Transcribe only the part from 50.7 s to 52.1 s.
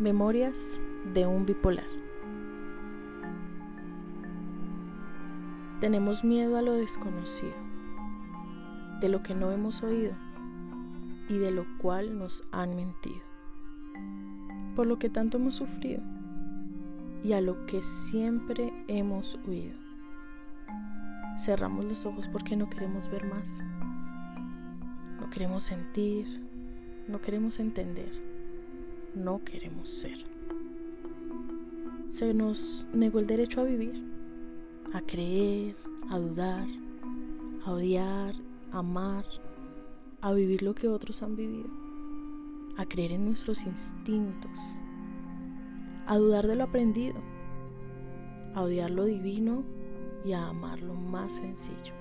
lo más sencillo.